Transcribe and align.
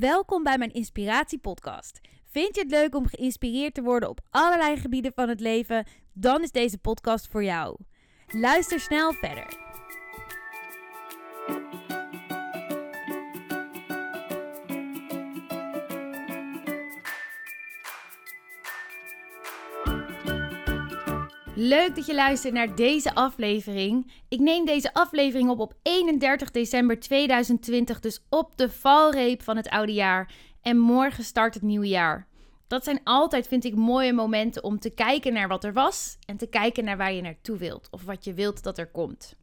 Welkom 0.00 0.42
bij 0.42 0.58
mijn 0.58 0.72
Inspiratiepodcast. 0.72 2.00
Vind 2.30 2.54
je 2.54 2.60
het 2.60 2.70
leuk 2.70 2.94
om 2.94 3.06
geïnspireerd 3.06 3.74
te 3.74 3.82
worden 3.82 4.08
op 4.08 4.20
allerlei 4.30 4.76
gebieden 4.76 5.12
van 5.14 5.28
het 5.28 5.40
leven? 5.40 5.86
Dan 6.12 6.42
is 6.42 6.50
deze 6.50 6.78
podcast 6.78 7.28
voor 7.28 7.44
jou. 7.44 7.76
Luister 8.26 8.80
snel 8.80 9.12
verder. 9.12 9.56
Leuk 21.58 21.94
dat 21.94 22.06
je 22.06 22.14
luistert 22.14 22.54
naar 22.54 22.74
deze 22.74 23.14
aflevering. 23.14 24.12
Ik 24.28 24.40
neem 24.40 24.64
deze 24.64 24.94
aflevering 24.94 25.48
op 25.50 25.58
op 25.58 25.74
31 25.82 26.50
december 26.50 27.00
2020, 27.00 28.00
dus 28.00 28.24
op 28.28 28.56
de 28.56 28.70
valreep 28.70 29.42
van 29.42 29.56
het 29.56 29.68
oude 29.68 29.92
jaar. 29.92 30.32
En 30.62 30.78
morgen 30.78 31.24
start 31.24 31.54
het 31.54 31.62
nieuwe 31.62 31.88
jaar. 31.88 32.26
Dat 32.66 32.84
zijn 32.84 33.00
altijd, 33.04 33.48
vind 33.48 33.64
ik, 33.64 33.74
mooie 33.74 34.12
momenten 34.12 34.64
om 34.64 34.78
te 34.78 34.90
kijken 34.90 35.32
naar 35.32 35.48
wat 35.48 35.64
er 35.64 35.72
was 35.72 36.16
en 36.26 36.36
te 36.36 36.46
kijken 36.46 36.84
naar 36.84 36.96
waar 36.96 37.12
je 37.12 37.22
naartoe 37.22 37.56
wilt 37.56 37.88
of 37.90 38.04
wat 38.04 38.24
je 38.24 38.34
wilt 38.34 38.62
dat 38.62 38.78
er 38.78 38.90
komt. 38.90 39.36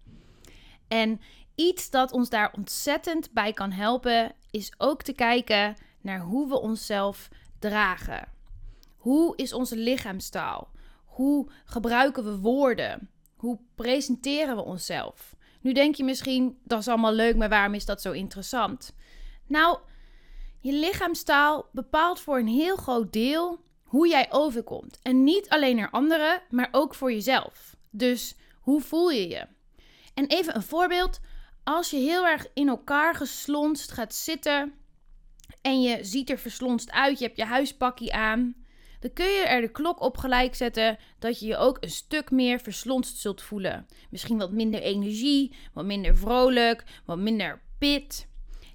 En 0.88 1.22
iets 1.56 1.90
dat 1.90 2.12
ons 2.12 2.30
daar 2.30 2.54
ontzettend 2.58 3.32
bij 3.32 3.54
kan 3.54 3.72
helpen, 3.72 4.32
is 4.52 4.74
ook 4.78 5.02
te 5.02 5.14
kijken 5.14 5.76
naar 6.02 6.20
hoe 6.20 6.50
we 6.50 6.60
onszelf 6.60 7.30
dragen. 7.60 8.28
Hoe 8.98 9.36
is 9.36 9.54
onze 9.54 9.78
lichaamstaal? 9.78 10.73
Hoe 11.14 11.50
gebruiken 11.66 12.24
we 12.24 12.38
woorden? 12.38 13.10
Hoe 13.36 13.60
presenteren 13.76 14.56
we 14.56 14.62
onszelf? 14.62 15.36
Nu 15.62 15.74
denk 15.74 15.96
je 15.96 16.04
misschien, 16.04 16.58
dat 16.64 16.80
is 16.80 16.88
allemaal 16.88 17.14
leuk, 17.14 17.36
maar 17.36 17.50
waarom 17.50 17.74
is 17.74 17.86
dat 17.86 18.02
zo 18.02 18.12
interessant? 18.12 18.96
Nou, 19.48 19.80
je 20.60 20.74
lichaamstaal 20.74 21.70
bepaalt 21.72 22.20
voor 22.20 22.38
een 22.38 22.48
heel 22.48 22.76
groot 22.76 23.14
deel 23.14 23.60
hoe 23.84 24.08
jij 24.08 24.28
overkomt. 24.32 25.00
En 25.02 25.24
niet 25.24 25.50
alleen 25.50 25.76
naar 25.76 25.90
anderen, 25.90 26.42
maar 26.50 26.70
ook 26.72 26.96
voor 26.96 27.12
jezelf. 27.12 27.76
Dus 27.90 28.36
hoe 28.60 28.82
voel 28.82 29.10
je 29.12 29.28
je? 29.28 29.48
En 30.14 30.28
even 30.28 30.56
een 30.56 30.64
voorbeeld. 30.64 31.20
Als 31.64 31.90
je 31.90 31.98
heel 31.98 32.26
erg 32.26 32.48
in 32.54 32.68
elkaar 32.68 33.16
geslonst 33.16 33.92
gaat 33.92 34.14
zitten 34.14 34.74
en 35.62 35.82
je 35.82 36.04
ziet 36.04 36.30
er 36.30 36.38
verslonst 36.38 36.92
uit, 36.92 37.20
je 37.20 37.26
hebt 37.26 37.38
je 37.38 37.46
huispakkie 37.46 38.14
aan, 38.14 38.56
dan 39.04 39.14
kun 39.14 39.26
je 39.26 39.42
er 39.42 39.62
de 39.62 39.72
klok 39.72 40.02
op 40.02 40.18
gelijk 40.18 40.56
zetten 40.56 40.98
dat 41.20 41.40
je 41.40 41.46
je 41.46 41.58
ook 41.58 41.78
een 41.80 41.90
stuk 41.90 42.32
meer 42.32 42.60
verslonst 42.60 43.18
zult 43.18 43.42
voelen. 43.42 43.88
Misschien 44.10 44.38
wat 44.38 44.52
minder 44.52 44.82
energie, 44.82 45.56
wat 45.74 45.86
minder 45.86 46.18
vrolijk, 46.18 46.84
wat 47.06 47.18
minder 47.18 47.62
pit. 47.78 48.28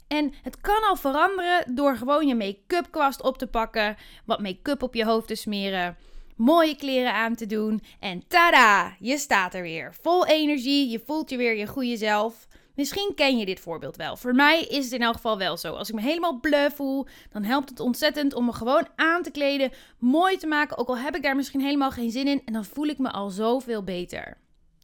En 0.08 0.32
het 0.42 0.60
kan 0.60 0.82
al 0.82 0.96
veranderen 0.96 1.74
door 1.74 1.96
gewoon 1.96 2.26
je 2.26 2.34
make-up 2.34 2.90
kwast 2.90 3.22
op 3.22 3.38
te 3.38 3.46
pakken, 3.46 3.96
wat 4.24 4.40
make-up 4.40 4.82
op 4.82 4.94
je 4.94 5.04
hoofd 5.04 5.28
te 5.28 5.34
smeren, 5.34 5.96
mooie 6.36 6.76
kleren 6.76 7.14
aan 7.14 7.34
te 7.34 7.46
doen 7.46 7.82
en 8.00 8.26
tada, 8.26 8.96
je 9.00 9.18
staat 9.18 9.54
er 9.54 9.62
weer. 9.62 9.94
Vol 10.00 10.26
energie, 10.26 10.90
je 10.90 11.02
voelt 11.06 11.30
je 11.30 11.36
weer 11.36 11.56
je 11.56 11.66
goede 11.66 11.96
zelf. 11.96 12.48
Misschien 12.78 13.12
ken 13.14 13.38
je 13.38 13.44
dit 13.44 13.60
voorbeeld 13.60 13.96
wel. 13.96 14.16
Voor 14.16 14.34
mij 14.34 14.62
is 14.62 14.84
het 14.84 14.92
in 14.92 15.02
elk 15.02 15.14
geval 15.14 15.38
wel 15.38 15.56
zo. 15.56 15.74
Als 15.74 15.88
ik 15.88 15.94
me 15.94 16.00
helemaal 16.00 16.40
bleu 16.40 16.70
voel, 16.70 17.06
dan 17.30 17.42
helpt 17.44 17.68
het 17.68 17.80
ontzettend 17.80 18.34
om 18.34 18.44
me 18.44 18.52
gewoon 18.52 18.88
aan 18.96 19.22
te 19.22 19.30
kleden, 19.30 19.72
mooi 19.98 20.36
te 20.36 20.46
maken. 20.46 20.78
Ook 20.78 20.88
al 20.88 20.98
heb 20.98 21.16
ik 21.16 21.22
daar 21.22 21.36
misschien 21.36 21.60
helemaal 21.60 21.90
geen 21.90 22.10
zin 22.10 22.26
in, 22.26 22.42
en 22.44 22.52
dan 22.52 22.64
voel 22.64 22.86
ik 22.86 22.98
me 22.98 23.10
al 23.10 23.30
zoveel 23.30 23.82
beter. 23.82 24.38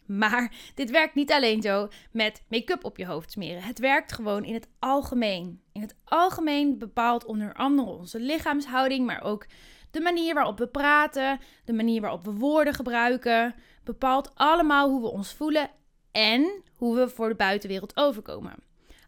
Maar 0.07 0.53
dit 0.75 0.91
werkt 0.91 1.15
niet 1.15 1.33
alleen 1.33 1.63
zo 1.63 1.89
met 2.13 2.43
make-up 2.49 2.85
op 2.85 2.97
je 2.97 3.07
hoofd 3.07 3.31
smeren. 3.31 3.63
Het 3.63 3.79
werkt 3.79 4.13
gewoon 4.13 4.45
in 4.45 4.55
het 4.55 4.69
algemeen. 4.79 5.61
In 5.73 5.81
het 5.81 5.97
algemeen 6.05 6.79
bepaalt 6.79 7.25
onder 7.25 7.53
andere 7.53 7.91
onze 7.91 8.21
lichaamshouding, 8.21 9.07
maar 9.07 9.23
ook 9.23 9.47
de 9.91 10.01
manier 10.01 10.35
waarop 10.35 10.59
we 10.59 10.67
praten, 10.67 11.41
de 11.65 11.73
manier 11.73 12.01
waarop 12.01 12.25
we 12.25 12.33
woorden 12.33 12.75
gebruiken, 12.75 13.55
bepaalt 13.85 14.31
allemaal 14.35 14.89
hoe 14.89 15.03
we 15.03 15.11
ons 15.11 15.33
voelen 15.33 15.71
en 16.15 16.63
hoe 16.77 16.97
we 16.97 17.09
voor 17.09 17.29
de 17.29 17.35
buitenwereld 17.35 17.97
overkomen. 17.97 18.55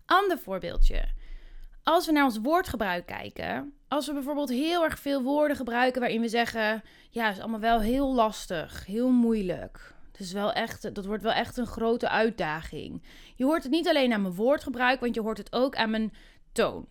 Ander 0.06 0.38
voorbeeldje. 0.38 1.04
Als 1.82 2.06
we 2.06 2.12
naar 2.12 2.24
ons 2.24 2.38
woordgebruik 2.38 3.06
kijken, 3.06 3.72
als 3.88 4.06
we 4.06 4.12
bijvoorbeeld 4.12 4.48
heel 4.48 4.84
erg 4.84 4.98
veel 4.98 5.22
woorden 5.22 5.56
gebruiken 5.56 6.00
waarin 6.00 6.20
we 6.20 6.28
zeggen: 6.28 6.82
ja, 7.10 7.30
is 7.30 7.38
allemaal 7.38 7.60
wel 7.60 7.80
heel 7.80 8.14
lastig, 8.14 8.86
heel 8.86 9.10
moeilijk. 9.10 9.94
Is 10.16 10.32
wel 10.32 10.52
echt, 10.52 10.94
dat 10.94 11.04
wordt 11.04 11.22
wel 11.22 11.32
echt 11.32 11.56
een 11.56 11.66
grote 11.66 12.08
uitdaging. 12.08 13.02
Je 13.34 13.44
hoort 13.44 13.62
het 13.62 13.72
niet 13.72 13.88
alleen 13.88 14.12
aan 14.12 14.22
mijn 14.22 14.34
woordgebruik, 14.34 15.00
want 15.00 15.14
je 15.14 15.20
hoort 15.20 15.38
het 15.38 15.52
ook 15.52 15.76
aan 15.76 15.90
mijn 15.90 16.12
toon. 16.52 16.86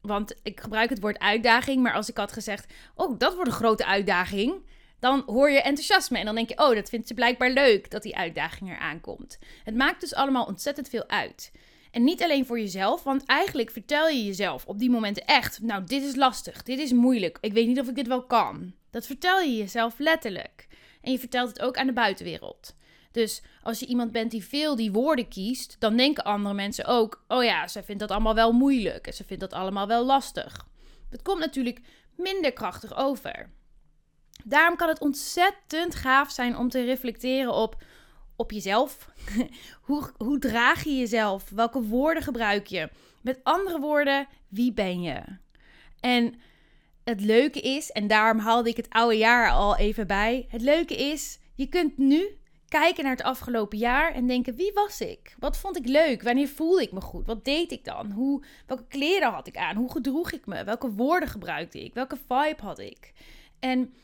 Want 0.00 0.34
ik 0.42 0.60
gebruik 0.60 0.90
het 0.90 1.00
woord 1.00 1.18
uitdaging, 1.18 1.82
maar 1.82 1.94
als 1.94 2.08
ik 2.08 2.16
had 2.16 2.32
gezegd: 2.32 2.72
oh, 2.94 3.18
dat 3.18 3.34
wordt 3.34 3.50
een 3.50 3.56
grote 3.56 3.86
uitdaging, 3.86 4.54
dan 5.00 5.22
hoor 5.26 5.50
je 5.50 5.62
enthousiasme 5.62 6.18
en 6.18 6.24
dan 6.24 6.34
denk 6.34 6.48
je, 6.48 6.58
oh, 6.58 6.74
dat 6.74 6.88
vindt 6.88 7.08
ze 7.08 7.14
blijkbaar 7.14 7.50
leuk 7.50 7.90
dat 7.90 8.02
die 8.02 8.16
uitdaging 8.16 8.70
er 8.70 8.78
aankomt. 8.78 9.38
Het 9.64 9.74
maakt 9.74 10.00
dus 10.00 10.14
allemaal 10.14 10.44
ontzettend 10.44 10.88
veel 10.88 11.08
uit. 11.08 11.52
En 11.90 12.04
niet 12.04 12.22
alleen 12.22 12.46
voor 12.46 12.58
jezelf, 12.58 13.02
want 13.02 13.24
eigenlijk 13.24 13.70
vertel 13.70 14.08
je 14.08 14.24
jezelf 14.24 14.66
op 14.66 14.78
die 14.78 14.90
momenten 14.90 15.24
echt, 15.24 15.62
nou, 15.62 15.84
dit 15.84 16.02
is 16.02 16.16
lastig, 16.16 16.62
dit 16.62 16.78
is 16.78 16.92
moeilijk, 16.92 17.38
ik 17.40 17.52
weet 17.52 17.66
niet 17.66 17.80
of 17.80 17.88
ik 17.88 17.94
dit 17.94 18.06
wel 18.06 18.26
kan. 18.26 18.74
Dat 18.90 19.06
vertel 19.06 19.40
je 19.40 19.56
jezelf 19.56 19.98
letterlijk. 19.98 20.66
En 21.02 21.12
je 21.12 21.18
vertelt 21.18 21.48
het 21.48 21.60
ook 21.60 21.76
aan 21.76 21.86
de 21.86 21.92
buitenwereld. 21.92 22.74
Dus 23.12 23.42
als 23.62 23.78
je 23.78 23.86
iemand 23.86 24.12
bent 24.12 24.30
die 24.30 24.44
veel 24.44 24.76
die 24.76 24.92
woorden 24.92 25.28
kiest, 25.28 25.76
dan 25.78 25.96
denken 25.96 26.24
andere 26.24 26.54
mensen 26.54 26.84
ook: 26.84 27.24
oh 27.28 27.44
ja, 27.44 27.68
ze 27.68 27.82
vindt 27.82 28.00
dat 28.00 28.10
allemaal 28.10 28.34
wel 28.34 28.52
moeilijk 28.52 29.06
en 29.06 29.12
ze 29.12 29.24
vindt 29.24 29.42
dat 29.42 29.52
allemaal 29.52 29.86
wel 29.86 30.04
lastig. 30.04 30.68
Het 31.10 31.22
komt 31.22 31.40
natuurlijk 31.40 31.80
minder 32.16 32.52
krachtig 32.52 32.96
over. 32.96 33.50
Daarom 34.44 34.76
kan 34.76 34.88
het 34.88 35.00
ontzettend 35.00 35.94
gaaf 35.94 36.30
zijn 36.30 36.56
om 36.56 36.68
te 36.68 36.84
reflecteren 36.84 37.54
op, 37.54 37.82
op 38.36 38.50
jezelf. 38.50 39.08
hoe, 39.86 40.10
hoe 40.16 40.38
draag 40.38 40.84
je 40.84 40.98
jezelf? 40.98 41.50
Welke 41.50 41.82
woorden 41.82 42.22
gebruik 42.22 42.66
je? 42.66 42.88
Met 43.22 43.40
andere 43.42 43.78
woorden, 43.78 44.26
wie 44.48 44.72
ben 44.72 45.02
je? 45.02 45.22
En 46.00 46.34
het 47.04 47.20
leuke 47.20 47.60
is, 47.60 47.90
en 47.90 48.06
daarom 48.06 48.38
haalde 48.38 48.68
ik 48.68 48.76
het 48.76 48.90
oude 48.90 49.16
jaar 49.16 49.50
al 49.50 49.76
even 49.76 50.06
bij. 50.06 50.46
Het 50.48 50.62
leuke 50.62 50.96
is, 50.96 51.38
je 51.54 51.66
kunt 51.66 51.98
nu 51.98 52.38
kijken 52.68 53.02
naar 53.04 53.12
het 53.12 53.22
afgelopen 53.22 53.78
jaar 53.78 54.14
en 54.14 54.26
denken: 54.26 54.56
wie 54.56 54.72
was 54.72 55.00
ik? 55.00 55.34
Wat 55.38 55.58
vond 55.58 55.76
ik 55.76 55.86
leuk? 55.86 56.22
Wanneer 56.22 56.48
voelde 56.48 56.82
ik 56.82 56.92
me 56.92 57.00
goed? 57.00 57.26
Wat 57.26 57.44
deed 57.44 57.72
ik 57.72 57.84
dan? 57.84 58.10
Hoe, 58.10 58.44
welke 58.66 58.86
kleren 58.88 59.32
had 59.32 59.46
ik 59.46 59.56
aan? 59.56 59.76
Hoe 59.76 59.92
gedroeg 59.92 60.32
ik 60.32 60.46
me? 60.46 60.64
Welke 60.64 60.90
woorden 60.90 61.28
gebruikte 61.28 61.84
ik? 61.84 61.94
Welke 61.94 62.16
vibe 62.16 62.62
had 62.62 62.78
ik? 62.78 63.12
En 63.58 63.94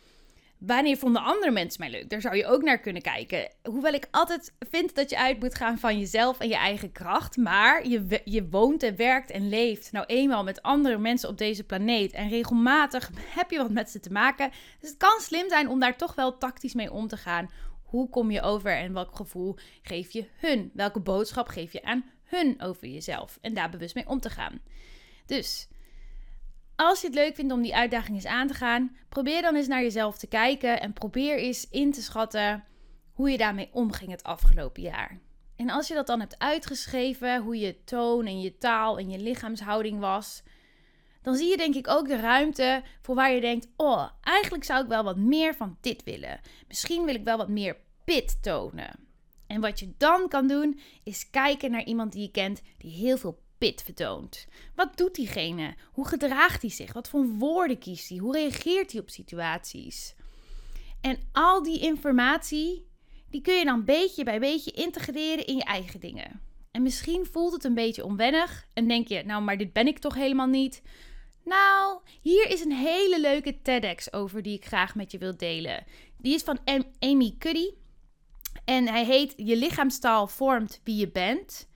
Wanneer 0.58 0.96
vonden 0.96 1.22
andere 1.22 1.50
mensen 1.50 1.80
mij 1.80 1.90
leuk? 1.90 2.10
Daar 2.10 2.20
zou 2.20 2.36
je 2.36 2.46
ook 2.46 2.62
naar 2.62 2.78
kunnen 2.78 3.02
kijken. 3.02 3.50
Hoewel 3.62 3.92
ik 3.92 4.08
altijd 4.10 4.52
vind 4.58 4.94
dat 4.94 5.10
je 5.10 5.18
uit 5.18 5.40
moet 5.40 5.54
gaan 5.54 5.78
van 5.78 5.98
jezelf 5.98 6.38
en 6.38 6.48
je 6.48 6.56
eigen 6.56 6.92
kracht. 6.92 7.36
Maar 7.36 7.88
je, 7.88 8.20
je 8.24 8.48
woont 8.48 8.82
en 8.82 8.96
werkt 8.96 9.30
en 9.30 9.48
leeft 9.48 9.92
nou 9.92 10.06
eenmaal 10.06 10.44
met 10.44 10.62
andere 10.62 10.98
mensen 10.98 11.28
op 11.28 11.38
deze 11.38 11.64
planeet. 11.64 12.12
En 12.12 12.28
regelmatig 12.28 13.10
heb 13.28 13.50
je 13.50 13.58
wat 13.58 13.70
met 13.70 13.90
ze 13.90 14.00
te 14.00 14.12
maken. 14.12 14.50
Dus 14.80 14.88
het 14.88 14.98
kan 14.98 15.20
slim 15.20 15.48
zijn 15.48 15.68
om 15.68 15.80
daar 15.80 15.96
toch 15.96 16.14
wel 16.14 16.38
tactisch 16.38 16.74
mee 16.74 16.92
om 16.92 17.08
te 17.08 17.16
gaan. 17.16 17.50
Hoe 17.82 18.08
kom 18.08 18.30
je 18.30 18.42
over 18.42 18.76
en 18.76 18.92
welk 18.92 19.16
gevoel 19.16 19.56
geef 19.82 20.12
je 20.12 20.28
hun? 20.36 20.70
Welke 20.74 21.00
boodschap 21.00 21.48
geef 21.48 21.72
je 21.72 21.82
aan 21.82 22.04
hun 22.24 22.62
over 22.62 22.88
jezelf? 22.88 23.38
En 23.40 23.54
daar 23.54 23.70
bewust 23.70 23.94
mee 23.94 24.08
om 24.08 24.20
te 24.20 24.30
gaan. 24.30 24.60
Dus 25.26 25.68
als 26.76 27.00
je 27.00 27.06
het 27.06 27.16
leuk 27.16 27.34
vindt 27.34 27.52
om 27.52 27.62
die 27.62 27.74
uitdaging 27.74 28.14
eens 28.16 28.26
aan 28.26 28.46
te 28.46 28.54
gaan, 28.54 28.96
probeer 29.08 29.42
dan 29.42 29.54
eens 29.54 29.66
naar 29.66 29.82
jezelf 29.82 30.18
te 30.18 30.26
kijken 30.26 30.80
en 30.80 30.92
probeer 30.92 31.38
eens 31.38 31.70
in 31.70 31.92
te 31.92 32.02
schatten 32.02 32.64
hoe 33.12 33.30
je 33.30 33.38
daarmee 33.38 33.70
omging 33.72 34.10
het 34.10 34.22
afgelopen 34.22 34.82
jaar. 34.82 35.18
En 35.56 35.70
als 35.70 35.88
je 35.88 35.94
dat 35.94 36.06
dan 36.06 36.20
hebt 36.20 36.38
uitgeschreven, 36.38 37.42
hoe 37.42 37.58
je 37.58 37.84
toon 37.84 38.26
en 38.26 38.40
je 38.40 38.58
taal 38.58 38.98
en 38.98 39.10
je 39.10 39.18
lichaamshouding 39.18 39.98
was, 40.00 40.42
dan 41.22 41.34
zie 41.34 41.48
je 41.48 41.56
denk 41.56 41.74
ik 41.74 41.88
ook 41.88 42.08
de 42.08 42.16
ruimte 42.16 42.82
voor 43.02 43.14
waar 43.14 43.32
je 43.32 43.40
denkt: 43.40 43.68
oh, 43.76 44.08
eigenlijk 44.20 44.64
zou 44.64 44.82
ik 44.82 44.88
wel 44.88 45.04
wat 45.04 45.16
meer 45.16 45.54
van 45.54 45.76
dit 45.80 46.04
willen. 46.04 46.40
Misschien 46.68 47.04
wil 47.04 47.14
ik 47.14 47.24
wel 47.24 47.36
wat 47.36 47.48
meer 47.48 47.76
pit 48.04 48.42
tonen. 48.42 49.06
En 49.46 49.60
wat 49.60 49.78
je 49.80 49.94
dan 49.96 50.28
kan 50.28 50.46
doen, 50.46 50.80
is 51.04 51.30
kijken 51.30 51.70
naar 51.70 51.84
iemand 51.84 52.12
die 52.12 52.22
je 52.22 52.30
kent 52.30 52.62
die 52.78 52.90
heel 52.90 53.16
veel 53.16 53.38
pit 53.58 53.82
vertoont. 53.82 54.46
Wat 54.74 54.96
doet 54.96 55.14
diegene? 55.14 55.74
Hoe 55.92 56.06
gedraagt 56.06 56.62
hij 56.62 56.70
zich? 56.70 56.92
Wat 56.92 57.08
voor 57.08 57.26
woorden 57.26 57.78
kiest 57.78 58.08
hij? 58.08 58.18
Hoe 58.18 58.32
reageert 58.32 58.92
hij 58.92 59.00
op 59.00 59.10
situaties? 59.10 60.14
En 61.00 61.18
al 61.32 61.62
die 61.62 61.80
informatie, 61.80 62.86
die 63.30 63.40
kun 63.40 63.54
je 63.54 63.64
dan 63.64 63.84
beetje 63.84 64.24
bij 64.24 64.40
beetje 64.40 64.70
integreren 64.70 65.46
in 65.46 65.56
je 65.56 65.64
eigen 65.64 66.00
dingen. 66.00 66.40
En 66.70 66.82
misschien 66.82 67.26
voelt 67.26 67.52
het 67.52 67.64
een 67.64 67.74
beetje 67.74 68.04
onwennig 68.04 68.66
en 68.72 68.88
denk 68.88 69.08
je, 69.08 69.22
nou, 69.22 69.42
maar 69.42 69.58
dit 69.58 69.72
ben 69.72 69.86
ik 69.86 69.98
toch 69.98 70.14
helemaal 70.14 70.46
niet. 70.46 70.82
Nou, 71.44 72.00
hier 72.20 72.50
is 72.50 72.64
een 72.64 72.72
hele 72.72 73.20
leuke 73.20 73.62
TEDx 73.62 74.12
over 74.12 74.42
die 74.42 74.56
ik 74.56 74.64
graag 74.64 74.94
met 74.94 75.10
je 75.10 75.18
wil 75.18 75.36
delen. 75.36 75.84
Die 76.18 76.34
is 76.34 76.42
van 76.42 76.58
Amy 76.98 77.34
Cuddy. 77.38 77.70
En 78.64 78.88
hij 78.88 79.04
heet 79.04 79.32
Je 79.36 79.56
lichaamstaal 79.56 80.26
vormt 80.26 80.80
wie 80.84 80.96
je 80.96 81.10
bent. 81.10 81.68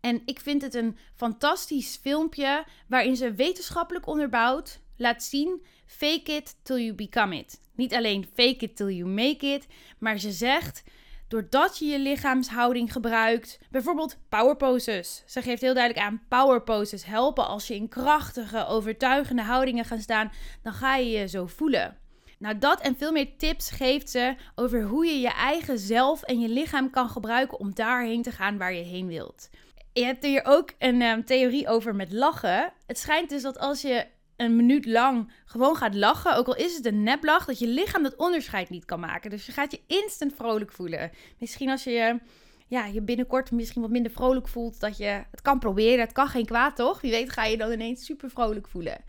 En 0.00 0.22
ik 0.24 0.40
vind 0.40 0.62
het 0.62 0.74
een 0.74 0.96
fantastisch 1.14 1.98
filmpje 2.02 2.64
waarin 2.86 3.16
ze 3.16 3.32
wetenschappelijk 3.32 4.06
onderbouwd 4.06 4.80
laat 4.96 5.22
zien: 5.22 5.66
fake 5.86 6.32
it 6.32 6.56
till 6.62 6.78
you 6.78 6.94
become 6.94 7.38
it. 7.38 7.60
Niet 7.74 7.94
alleen 7.94 8.26
fake 8.34 8.64
it 8.64 8.76
till 8.76 8.88
you 8.88 9.08
make 9.08 9.46
it, 9.46 9.66
maar 9.98 10.18
ze 10.18 10.32
zegt 10.32 10.82
doordat 11.28 11.78
je 11.78 11.84
je 11.84 11.98
lichaamshouding 11.98 12.92
gebruikt, 12.92 13.58
bijvoorbeeld 13.70 14.18
power 14.28 14.56
poses. 14.56 15.22
Ze 15.26 15.42
geeft 15.42 15.60
heel 15.60 15.74
duidelijk 15.74 16.06
aan 16.06 16.22
power 16.28 16.62
poses 16.62 17.04
helpen 17.04 17.46
als 17.46 17.66
je 17.66 17.74
in 17.74 17.88
krachtige, 17.88 18.66
overtuigende 18.66 19.42
houdingen 19.42 19.84
gaat 19.84 20.00
staan, 20.00 20.32
dan 20.62 20.72
ga 20.72 20.96
je 20.96 21.10
je 21.10 21.28
zo 21.28 21.46
voelen. 21.46 21.98
Nou, 22.38 22.58
dat 22.58 22.80
en 22.80 22.96
veel 22.96 23.12
meer 23.12 23.36
tips 23.36 23.70
geeft 23.70 24.10
ze 24.10 24.34
over 24.54 24.82
hoe 24.82 25.06
je 25.06 25.20
je 25.20 25.32
eigen 25.32 25.78
zelf 25.78 26.22
en 26.22 26.40
je 26.40 26.48
lichaam 26.48 26.90
kan 26.90 27.08
gebruiken 27.08 27.58
om 27.58 27.74
daarheen 27.74 28.22
te 28.22 28.30
gaan 28.30 28.58
waar 28.58 28.72
je 28.72 28.82
heen 28.82 29.06
wilt. 29.06 29.50
Je 29.92 30.04
hebt 30.04 30.24
hier 30.24 30.44
ook 30.44 30.70
een 30.78 31.02
um, 31.02 31.24
theorie 31.24 31.68
over 31.68 31.94
met 31.94 32.12
lachen. 32.12 32.72
Het 32.86 32.98
schijnt 32.98 33.28
dus 33.28 33.42
dat 33.42 33.58
als 33.58 33.82
je 33.82 34.06
een 34.36 34.56
minuut 34.56 34.86
lang 34.86 35.32
gewoon 35.44 35.76
gaat 35.76 35.94
lachen, 35.94 36.36
ook 36.36 36.46
al 36.46 36.56
is 36.56 36.76
het 36.76 36.86
een 36.86 37.02
neplach, 37.02 37.44
dat 37.44 37.58
je 37.58 37.66
lichaam 37.66 38.02
dat 38.02 38.16
onderscheid 38.16 38.70
niet 38.70 38.84
kan 38.84 39.00
maken. 39.00 39.30
Dus 39.30 39.46
je 39.46 39.52
gaat 39.52 39.70
je 39.70 39.80
instant 39.86 40.34
vrolijk 40.34 40.72
voelen. 40.72 41.10
Misschien 41.38 41.70
als 41.70 41.84
je 41.84 41.90
je, 41.90 42.18
ja, 42.66 42.86
je 42.86 43.02
binnenkort 43.02 43.50
misschien 43.50 43.82
wat 43.82 43.90
minder 43.90 44.12
vrolijk 44.12 44.48
voelt, 44.48 44.80
dat 44.80 44.96
je 44.96 45.24
het 45.30 45.42
kan 45.42 45.58
proberen. 45.58 46.00
Het 46.00 46.12
kan 46.12 46.28
geen 46.28 46.46
kwaad, 46.46 46.76
toch? 46.76 47.00
Wie 47.00 47.10
weet 47.10 47.30
ga 47.30 47.44
je 47.44 47.56
dan 47.56 47.72
ineens 47.72 48.04
super 48.04 48.30
vrolijk 48.30 48.68
voelen. 48.68 49.04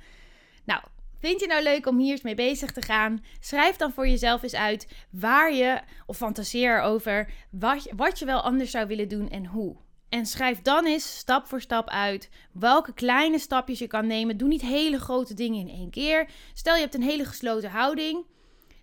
Nou, 0.65 0.81
Vind 1.21 1.39
je 1.39 1.47
nou 1.47 1.63
leuk 1.63 1.87
om 1.87 1.99
hier 1.99 2.11
eens 2.11 2.21
mee 2.21 2.35
bezig 2.35 2.71
te 2.71 2.81
gaan? 2.81 3.23
Schrijf 3.39 3.75
dan 3.75 3.91
voor 3.91 4.07
jezelf 4.07 4.43
eens 4.43 4.55
uit 4.55 4.87
waar 5.09 5.53
je, 5.53 5.81
of 6.05 6.17
fantaseer 6.17 6.81
over 6.81 7.29
wat, 7.49 7.87
wat 7.95 8.19
je 8.19 8.25
wel 8.25 8.41
anders 8.41 8.71
zou 8.71 8.87
willen 8.87 9.09
doen 9.09 9.29
en 9.29 9.45
hoe. 9.45 9.75
En 10.11 10.25
schrijf 10.25 10.61
dan 10.61 10.85
eens 10.85 11.17
stap 11.17 11.47
voor 11.47 11.61
stap 11.61 11.89
uit 11.89 12.29
welke 12.51 12.93
kleine 12.93 13.39
stapjes 13.39 13.79
je 13.79 13.87
kan 13.87 14.07
nemen. 14.07 14.37
Doe 14.37 14.47
niet 14.47 14.61
hele 14.61 14.99
grote 14.99 15.33
dingen 15.33 15.59
in 15.59 15.75
één 15.75 15.89
keer. 15.89 16.29
Stel 16.53 16.75
je 16.75 16.81
hebt 16.81 16.95
een 16.95 17.01
hele 17.01 17.25
gesloten 17.25 17.69
houding. 17.69 18.25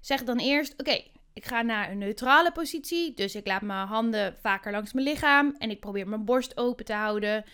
Zeg 0.01 0.25
dan 0.25 0.39
eerst: 0.39 0.75
Oké, 0.77 1.03
ik 1.33 1.45
ga 1.45 1.63
naar 1.63 1.91
een 1.91 1.99
neutrale 1.99 2.53
positie. 2.53 3.15
Dus 3.15 3.35
ik 3.35 3.47
laat 3.47 3.63
mijn 3.63 3.87
handen 3.87 4.37
vaker 4.41 4.73
langs 4.73 4.93
mijn 4.93 5.07
lichaam. 5.07 5.55
En 5.59 5.71
ik 5.71 5.81
probeer 5.81 6.09
mijn 6.09 6.25
borst 6.25 6.57
open 6.57 6.85
te 6.85 6.93
houden. 6.93 7.45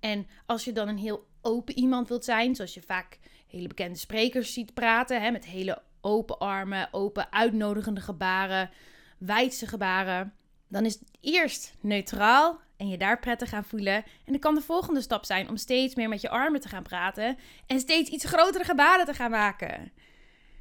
En 0.00 0.26
als 0.46 0.64
je 0.64 0.72
dan 0.72 0.88
een 0.88 0.98
heel 0.98 1.26
open 1.42 1.78
iemand 1.78 2.08
wilt 2.08 2.24
zijn, 2.24 2.54
zoals 2.54 2.74
je 2.74 2.82
vaak 2.82 3.18
hele 3.46 3.68
bekende 3.68 3.98
sprekers 3.98 4.52
ziet 4.52 4.74
praten, 4.74 5.22
hè, 5.22 5.30
met 5.30 5.44
hele 5.44 5.82
open 6.00 6.38
armen, 6.38 6.88
open 6.90 7.32
uitnodigende 7.32 8.00
gebaren, 8.00 8.70
wijdse 9.18 9.66
gebaren, 9.66 10.34
dan 10.72 10.84
is 10.84 10.92
het 10.92 11.02
eerst 11.20 11.74
neutraal 11.80 12.60
en 12.76 12.88
je 12.88 12.98
daar 12.98 13.18
prettig 13.18 13.48
gaan 13.48 13.64
voelen. 13.64 13.94
En 13.94 14.32
dan 14.32 14.38
kan 14.38 14.54
de 14.54 14.60
volgende 14.60 15.00
stap 15.00 15.24
zijn 15.24 15.48
om 15.48 15.56
steeds 15.56 15.94
meer 15.94 16.08
met 16.08 16.20
je 16.20 16.30
armen 16.30 16.60
te 16.60 16.68
gaan 16.68 16.82
praten 16.82 17.38
en 17.66 17.80
steeds 17.80 18.10
iets 18.10 18.24
grotere 18.24 18.64
gebaren 18.64 19.06
te 19.06 19.14
gaan 19.14 19.30
maken. 19.30 19.92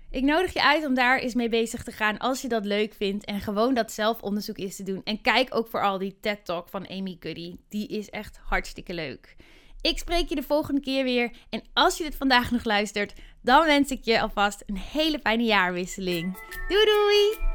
Ik 0.09 0.23
nodig 0.23 0.53
je 0.53 0.63
uit 0.63 0.85
om 0.85 0.93
daar 0.93 1.19
eens 1.19 1.33
mee 1.33 1.49
bezig 1.49 1.83
te 1.83 1.91
gaan 1.91 2.17
als 2.17 2.41
je 2.41 2.47
dat 2.47 2.65
leuk 2.65 2.93
vindt 2.93 3.25
en 3.25 3.41
gewoon 3.41 3.73
dat 3.73 3.91
zelfonderzoek 3.91 4.57
is 4.57 4.75
te 4.75 4.83
doen. 4.83 5.01
En 5.03 5.21
kijk 5.21 5.55
ook 5.55 5.67
vooral 5.67 5.97
die 5.97 6.17
TED 6.21 6.45
Talk 6.45 6.69
van 6.69 6.87
Amy 6.87 7.17
Cuddy. 7.19 7.57
Die 7.69 7.87
is 7.87 8.09
echt 8.09 8.39
hartstikke 8.43 8.93
leuk. 8.93 9.35
Ik 9.81 9.97
spreek 9.97 10.29
je 10.29 10.35
de 10.35 10.43
volgende 10.43 10.81
keer 10.81 11.03
weer. 11.03 11.31
En 11.49 11.63
als 11.73 11.97
je 11.97 12.03
dit 12.03 12.15
vandaag 12.15 12.51
nog 12.51 12.63
luistert, 12.63 13.13
dan 13.41 13.65
wens 13.65 13.91
ik 13.91 14.05
je 14.05 14.21
alvast 14.21 14.63
een 14.65 14.77
hele 14.77 15.19
fijne 15.19 15.43
jaarwisseling. 15.43 16.37
Doei 16.67 16.85
doei! 16.85 17.49